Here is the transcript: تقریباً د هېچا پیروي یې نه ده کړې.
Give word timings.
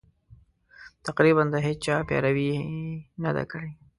تقریباً 1.05 1.43
د 1.53 1.55
هېچا 1.65 1.95
پیروي 2.09 2.47
یې 2.55 2.59
نه 3.23 3.31
ده 3.35 3.43
کړې. 3.51 3.71